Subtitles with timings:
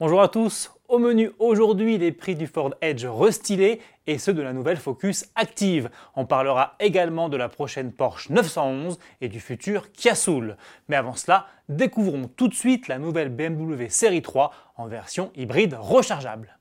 [0.00, 4.42] Bonjour à tous, au menu aujourd'hui les prix du Ford Edge restylé et ceux de
[4.42, 5.90] la nouvelle Focus Active.
[6.16, 10.56] On parlera également de la prochaine Porsche 911 et du futur Kia Soul.
[10.88, 15.76] Mais avant cela, découvrons tout de suite la nouvelle BMW Série 3 en version hybride
[15.78, 16.58] rechargeable.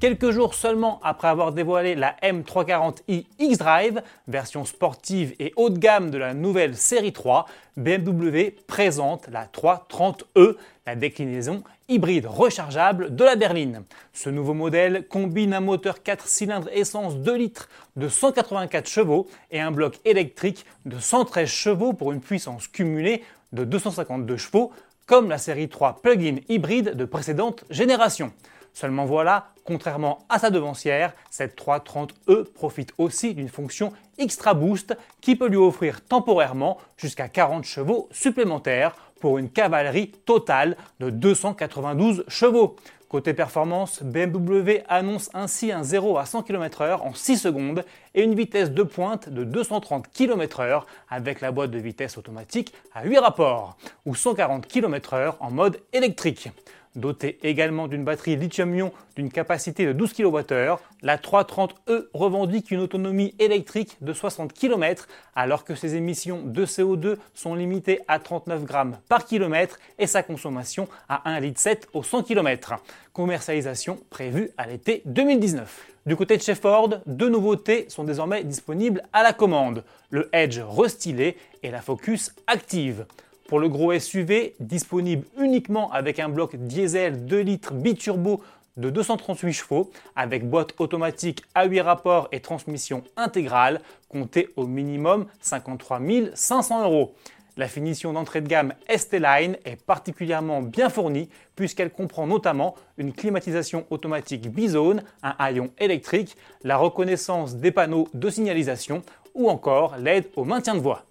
[0.00, 6.12] Quelques jours seulement après avoir dévoilé la M340i X-Drive, version sportive et haut de gamme
[6.12, 10.54] de la nouvelle série 3, BMW présente la 330e,
[10.86, 13.82] la déclinaison hybride rechargeable de la berline.
[14.12, 19.60] Ce nouveau modèle combine un moteur 4 cylindres essence 2 litres de 184 chevaux et
[19.60, 24.70] un bloc électrique de 113 chevaux pour une puissance cumulée de 252 chevaux,
[25.06, 28.32] comme la série 3 plug-in hybride de précédente génération.
[28.78, 35.34] Seulement voilà, contrairement à sa devancière, cette 330e profite aussi d'une fonction Extra Boost qui
[35.34, 42.76] peut lui offrir temporairement jusqu'à 40 chevaux supplémentaires pour une cavalerie totale de 292 chevaux.
[43.08, 48.36] Côté performance, BMW annonce ainsi un 0 à 100 km/h en 6 secondes et une
[48.36, 53.76] vitesse de pointe de 230 km/h avec la boîte de vitesse automatique à 8 rapports
[54.06, 56.50] ou 140 km/h en mode électrique.
[56.98, 61.70] Dotée également d'une batterie lithium-ion d'une capacité de 12 kWh, la 330e
[62.12, 68.00] revendique une autonomie électrique de 60 km alors que ses émissions de CO2 sont limitées
[68.08, 72.74] à 39 grammes par km et sa consommation à 1,7 litre au 100 km.
[73.12, 75.86] Commercialisation prévue à l'été 2019.
[76.04, 80.58] Du côté de chez Ford, deux nouveautés sont désormais disponibles à la commande, le Edge
[80.58, 83.06] restylé et la Focus Active.
[83.48, 88.42] Pour le gros SUV, disponible uniquement avec un bloc diesel 2 litres biturbo
[88.76, 93.80] de 238 chevaux, avec boîte automatique à 8 rapports et transmission intégrale,
[94.10, 95.98] comptez au minimum 53
[96.34, 97.14] 500 euros.
[97.56, 103.86] La finition d'entrée de gamme ST-Line est particulièrement bien fournie puisqu'elle comprend notamment une climatisation
[103.88, 109.02] automatique bizone, un haillon électrique, la reconnaissance des panneaux de signalisation
[109.34, 111.07] ou encore l'aide au maintien de voie.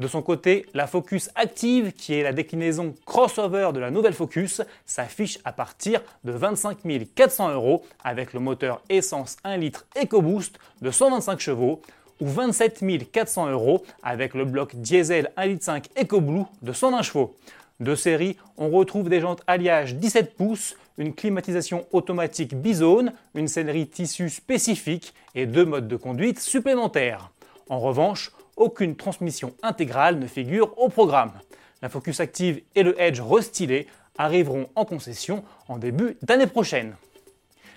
[0.00, 4.62] De son côté, la Focus Active, qui est la déclinaison crossover de la nouvelle Focus,
[4.86, 6.78] s'affiche à partir de 25
[7.14, 11.82] 400 euros avec le moteur essence 1 litre EcoBoost de 125 chevaux
[12.18, 17.36] ou 27 400 euros avec le bloc diesel 1 litre 5 EcoBlue de 120 chevaux.
[17.78, 23.86] De série, on retrouve des jantes alliage 17 pouces, une climatisation automatique bizone, une sellerie
[23.86, 27.32] tissu spécifique et deux modes de conduite supplémentaires.
[27.68, 31.32] En revanche, aucune transmission intégrale ne figure au programme.
[31.82, 33.88] La Focus Active et le Edge restylé
[34.18, 36.94] arriveront en concession en début d'année prochaine.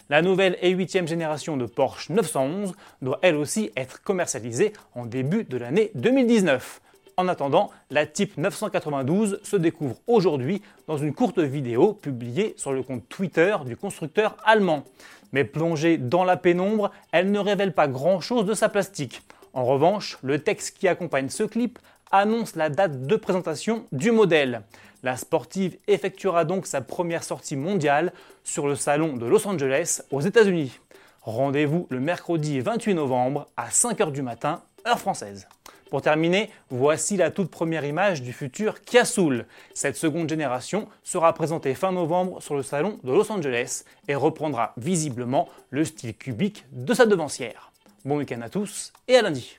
[0.09, 5.45] La nouvelle et huitième génération de Porsche 911 doit elle aussi être commercialisée en début
[5.45, 6.81] de l'année 2019.
[7.15, 12.83] En attendant, la Type 992 se découvre aujourd'hui dans une courte vidéo publiée sur le
[12.83, 14.83] compte Twitter du constructeur allemand.
[15.31, 19.21] Mais plongée dans la pénombre, elle ne révèle pas grand-chose de sa plastique.
[19.53, 21.77] En revanche, le texte qui accompagne ce clip
[22.11, 24.63] annonce la date de présentation du modèle.
[25.03, 30.21] La sportive effectuera donc sa première sortie mondiale sur le salon de Los Angeles aux
[30.21, 30.79] États-Unis.
[31.21, 35.47] Rendez-vous le mercredi 28 novembre à 5h du matin, heure française.
[35.91, 39.45] Pour terminer, voici la toute première image du futur Kia Soul.
[39.75, 44.73] Cette seconde génération sera présentée fin novembre sur le salon de Los Angeles et reprendra
[44.77, 47.71] visiblement le style cubique de sa devancière.
[48.05, 49.57] Bon week-end à tous et à lundi.